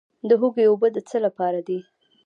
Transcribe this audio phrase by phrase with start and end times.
[0.29, 1.79] د هوږې اوبه د څه لپاره دي؟